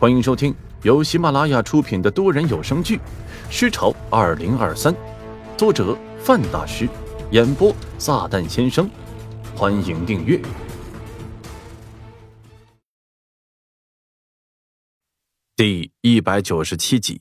[0.00, 2.96] 欢迎收听由喜马拉雅出品的多人有声剧
[3.50, 4.94] 《尸潮二零二三》，
[5.56, 6.88] 作者范大师，
[7.32, 8.88] 演播撒旦先生。
[9.56, 10.40] 欢迎订阅
[15.56, 17.20] 第一百九十七集。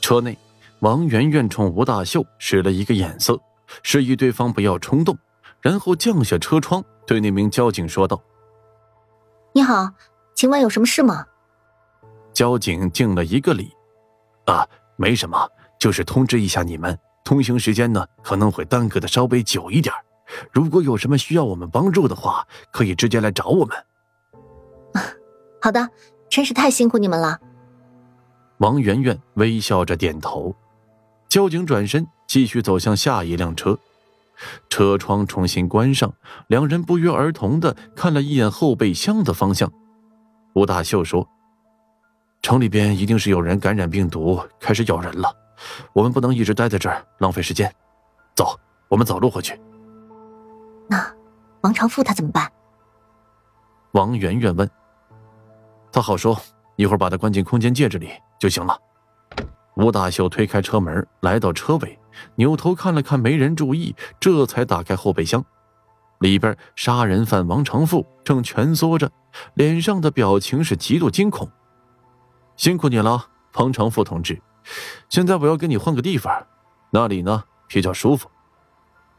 [0.00, 0.36] 车内，
[0.80, 3.40] 王媛媛冲吴大秀使了一个眼色，
[3.84, 5.16] 示意对方不要冲动，
[5.60, 8.20] 然后降下车窗，对那名交警说道
[9.54, 9.88] ：“你好。”
[10.36, 11.26] 请问有什么事吗？
[12.34, 13.72] 交警敬了一个礼，
[14.44, 15.48] 啊，没什么，
[15.80, 19.94] 就是通知一下你们，通行时间呢可能会耽搁的稍微久一点。
[20.52, 23.74] 如果有什么需要我们帮助的话，可以直接来找我们。
[25.62, 25.88] 好的，
[26.28, 27.40] 真是太辛苦你们了。
[28.58, 30.54] 王媛媛微笑着点头。
[31.30, 33.78] 交警转身继续走向下一辆车，
[34.68, 36.12] 车窗重新关上，
[36.48, 39.72] 两人不约而同的看了一眼后备箱的方向。
[40.56, 41.28] 吴大秀说
[42.40, 45.30] ：“城里边一定是有人感染病毒，开始咬人了。
[45.92, 47.70] 我们不能一直待在这儿，浪费时间。
[48.34, 48.58] 走，
[48.88, 49.60] 我们走路回去。”
[50.88, 51.14] 那
[51.60, 52.50] 王长富他怎么办？
[53.92, 54.66] 王媛媛问。
[55.92, 56.34] 他好说，
[56.76, 58.74] 一会儿把他关进空间戒指里就行了。
[59.74, 61.98] 吴大秀推开车门，来到车尾，
[62.34, 65.44] 扭头看了看，没人注意，这才打开后备箱。
[66.20, 69.10] 里边杀人犯王长富正蜷缩着，
[69.54, 71.50] 脸上的表情是极度惊恐。
[72.56, 74.40] 辛苦你了，王长富同志。
[75.08, 76.46] 现在我要跟你换个地方，
[76.90, 78.28] 那里呢比较舒服。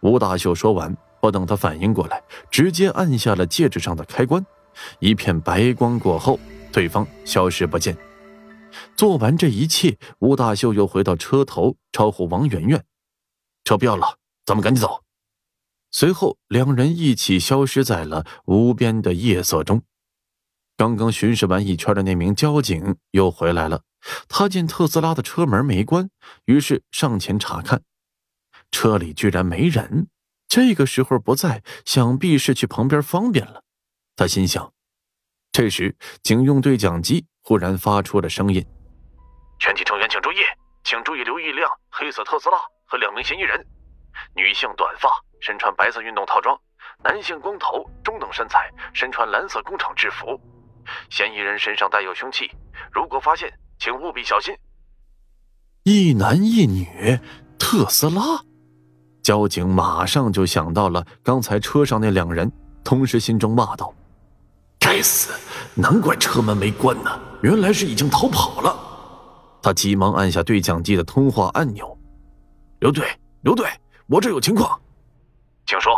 [0.00, 4.44] 吴大秀说完，不等他反应过来，直接按下了戒指上的开关。
[4.98, 6.38] 一片白光过后，
[6.72, 7.96] 对方消失不见。
[8.96, 12.82] 做完这一切，吴大秀又回到车头，招呼王媛媛
[13.64, 15.02] ：“车不要了，咱们赶紧走。”
[15.92, 19.82] 随后，两人一起消失在了无边的夜色中。
[20.76, 23.82] 刚刚巡视完一圈的那名交警又回来了。
[24.26, 26.08] 他见特斯拉的车门没关，
[26.46, 27.82] 于是上前查看，
[28.72, 30.08] 车里居然没人。
[30.48, 33.62] 这个时候不在，想必是去旁边方便了。
[34.16, 34.72] 他心想。
[35.52, 38.64] 这时，警用对讲机忽然发出了声音
[39.60, 40.36] ：“全体成员请注意，
[40.82, 43.64] 请注意留意一辆黑色特斯拉和两名嫌疑人，
[44.34, 45.08] 女性短发。”
[45.42, 46.56] 身穿白色运动套装，
[47.02, 50.40] 男性光头，中等身材，身穿蓝色工厂制服。
[51.10, 52.48] 嫌疑人身上带有凶器，
[52.92, 54.54] 如果发现，请务必小心。
[55.82, 57.18] 一男一女，
[57.58, 58.22] 特斯拉，
[59.20, 62.48] 交警马上就想到了刚才车上那两人，
[62.84, 63.92] 同时心中骂道
[64.78, 65.34] ：“该死，
[65.74, 68.78] 难怪车门没关呢，原来是已经逃跑了。”
[69.60, 71.98] 他急忙按下对讲机的通话按钮
[72.78, 73.08] ：“刘队，
[73.42, 73.68] 刘队，
[74.06, 74.80] 我这有情况。”
[75.66, 75.92] 请说，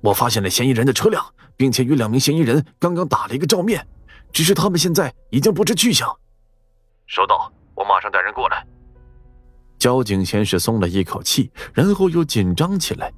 [0.00, 1.24] 我发现了嫌疑人的车辆，
[1.56, 3.86] 并且与两名嫌疑人刚刚打了一个照面，
[4.32, 6.08] 只是他们现在已经不知去向。
[7.06, 8.66] 收到，我马上带人过来。
[9.78, 13.12] 交警先是松了一口气，然后又紧张起来。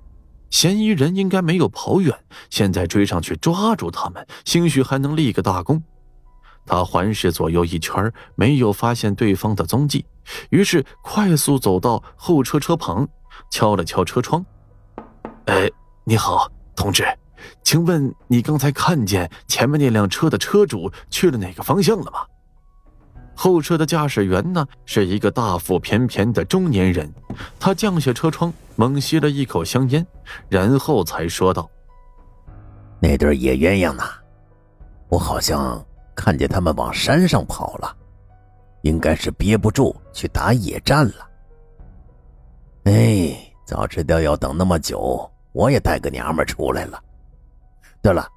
[0.51, 2.17] 嫌疑人应该没有跑远，
[2.51, 5.83] 现在追上去抓住他们，兴许还能立个大功。
[6.65, 10.07] 他环视左右一圈，没有发现对方的踪迹，
[10.51, 13.09] 于是快速走到后车车旁，
[13.51, 14.45] 敲了敲车窗。
[15.47, 15.71] 哎，
[16.05, 17.05] 你好，同志，
[17.63, 22.21] 请问你刚才看见前面那辆车的车主去了哪个方向了吗？
[23.39, 27.13] 后车的驾驶员呢，是一个大腹便便的中年人，
[27.61, 30.07] 他降下车窗，猛吸了一口香烟，
[30.49, 31.69] 然后才说道
[32.99, 34.03] ：“那对野鸳鸯呢？
[35.09, 37.95] 我好像看见他们往山上跑了，
[38.83, 41.29] 应该是憋不住去打野战了。
[42.87, 47.03] 哎，早知道要等那么久。”我也带个娘们出来了。
[48.03, 48.29] 对了，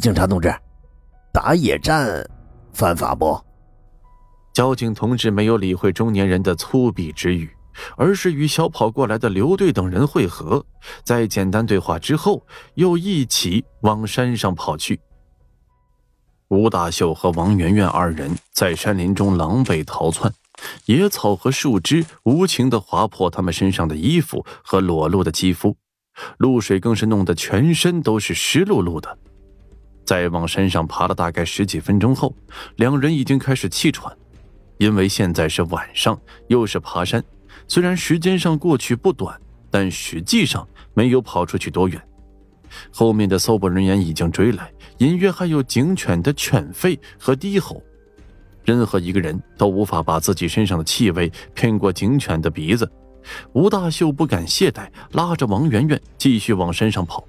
[0.00, 0.52] 警察同志，
[1.32, 2.28] 打野战
[2.72, 3.40] 犯法不？
[4.52, 7.48] 交警同志没有理会中年人的粗鄙之语，
[7.96, 10.66] 而是与小跑过来的刘队等人会合，
[11.04, 12.44] 在简单对话之后，
[12.74, 15.00] 又一起往山上跑去。
[16.48, 20.32] 吴大秀和王媛媛二人在山林中狼狈逃窜，
[20.86, 25.76] 野草和树枝无情的划破他们身上的衣服和裸露的肌肤。
[26.38, 29.18] 露水更是弄得全身都是湿漉漉的。
[30.04, 32.34] 再往山上爬了大概十几分钟后，
[32.76, 34.16] 两人已经开始气喘，
[34.78, 36.16] 因为现在是晚上，
[36.48, 37.24] 又是爬山，
[37.66, 39.40] 虽然时间上过去不短，
[39.70, 42.00] 但实际上没有跑出去多远。
[42.92, 47.82] 后面的搜捕人员已经追来，隐约还有警犬的犬吠和低吼。
[48.64, 52.90] 任何一个人都无法把自己身上的气味骗过警犬的鼻子。
[53.52, 57.24] 吴大秀不敢懈怠，拉着王媛媛继续往山上跑。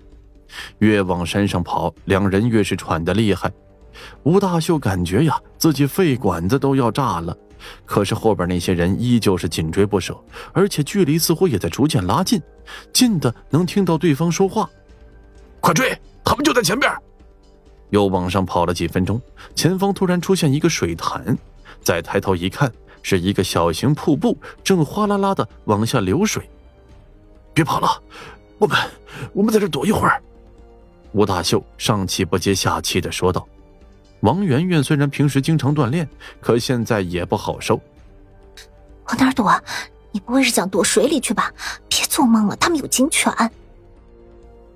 [0.80, 3.52] 越往山上跑，两人越是喘得厉害。
[4.24, 7.36] 吴大秀感觉呀，自己肺管子都要炸了。
[7.86, 10.16] 可是后边那些人依旧是紧追不舍，
[10.54, 12.42] 而且距离似乎也在逐渐拉近，
[12.94, 14.70] 近的能听到对方说话。
[15.62, 16.92] 快追，他们就在前边。
[17.96, 19.22] 又往上跑了几分钟，
[19.56, 21.38] 前方突然出现一个水潭，
[21.82, 22.70] 再抬头一看，
[23.02, 26.50] 是一个小型瀑布，正哗啦啦的往下流水。
[27.54, 28.04] 别跑了，
[28.58, 28.78] 我们
[29.32, 30.22] 我们在这躲一会儿。
[31.14, 33.48] 吴大秀上气不接下气的说道。
[34.20, 36.06] 王媛媛虽然平时经常锻炼，
[36.42, 37.80] 可现在也不好受。
[39.08, 39.50] 往哪躲？
[40.12, 41.50] 你不会是想躲水里去吧？
[41.88, 43.32] 别做梦了，他们有警犬。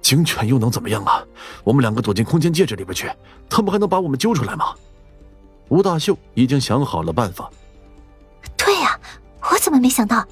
[0.02, 1.24] 警犬又能怎么样啊？
[1.64, 3.10] 我们两个躲进空间戒指里边去，
[3.50, 4.74] 他们还能把我们揪出来吗？
[5.68, 7.50] 吴大秀已经想好了办法。
[8.58, 9.00] 对呀，
[9.42, 10.26] 我怎么没想到？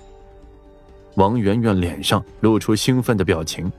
[1.16, 3.72] 王媛媛脸上露出兴奋的表情。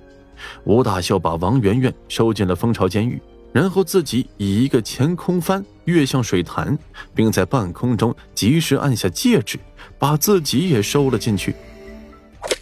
[0.64, 3.20] 吴大秀把王媛媛收进了蜂巢监狱。
[3.50, 6.78] 然后自己以一个前空翻跃向水潭，
[7.14, 9.58] 并在半空中及时按下戒指，
[9.98, 11.56] 把自己也收了进去。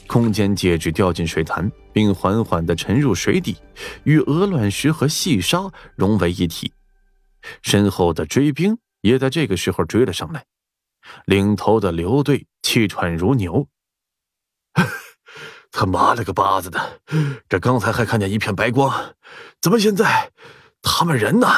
[0.07, 3.57] 空间戒指掉进水潭，并缓缓地沉入水底，
[4.05, 6.73] 与鹅卵石和细沙融为一体。
[7.63, 10.47] 身后的追兵也在这个时候追了上来，
[11.27, 13.69] 领头的刘队气喘如牛
[15.71, 17.01] ：“他妈了个巴子的！
[17.49, 19.15] 这刚才还看见一片白光，
[19.61, 20.33] 怎么现在……”
[20.89, 21.49] 他们人呢？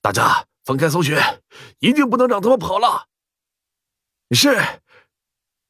[0.00, 1.16] 大家分开搜寻，
[1.78, 3.06] 一定不能让他们跑了。
[4.32, 4.58] 是，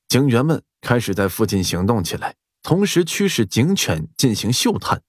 [0.09, 5.01] 警员们开始在附近行动起来，同时驱使警犬进行嗅探。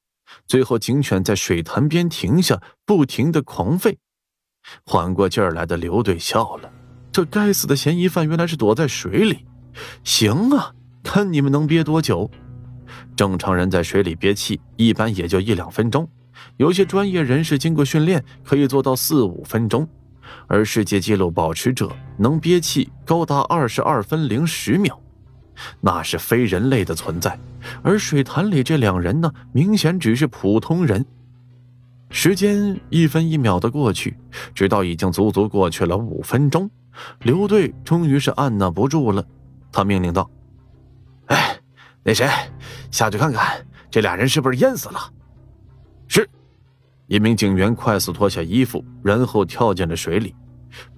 [0.48, 3.98] 最后，警犬在水潭边停下，不停的狂吠。
[4.86, 6.72] 缓过劲儿来的刘队笑了
[7.12, 9.46] ：“这该死的嫌疑犯原来是躲在水里。
[10.04, 10.74] 行啊，
[11.04, 12.30] 看你们能憋多久。
[13.16, 16.08] 正常人在水里憋气，一般也就一两分钟。”
[16.58, 19.88] 有些专业人士经过训练可以做到四五分钟，
[20.48, 25.00] 而世界纪录保持者能憋气高达二十二分零十秒，
[25.82, 27.38] 那是非人类的存在。
[27.82, 31.06] 而水潭里这两人呢，明显只是普通人。
[32.10, 34.16] 时间一分一秒的过去，
[34.54, 36.70] 直到已经足足过去了五分钟，
[37.22, 39.26] 刘队终于是按捺不住了，
[39.72, 40.30] 他命令道
[41.28, 41.58] ：“哎，
[42.04, 42.30] 那谁，
[42.92, 45.00] 下去看看这俩人是不是淹死了。”
[46.08, 46.30] 是，
[47.08, 50.36] 一名警员快速脱下衣服，然后跳进了水里。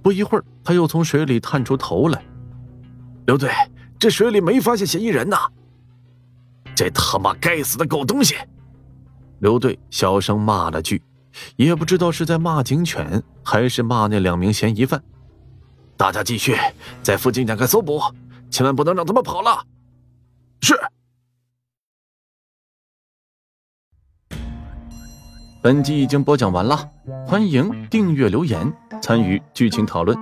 [0.02, 2.22] 不一会儿，他又从水里探出头来。
[3.26, 3.50] 刘队，
[3.98, 5.38] 这水里没发现嫌疑人呐！
[6.76, 8.36] 这他妈该死的狗东西！
[9.40, 11.02] 刘队小声骂了句，
[11.56, 15.02] 也不知道是在骂警犬，还是骂那两名嫌疑犯。
[15.98, 16.56] 大家继续
[17.02, 18.02] 在附近展开搜捕，
[18.50, 19.66] 千万不能让他们跑了。
[20.62, 20.78] 是。
[25.62, 26.92] 本集已经播讲完了，
[27.26, 28.72] 欢迎订阅、留言、
[29.02, 30.18] 参与剧情讨论。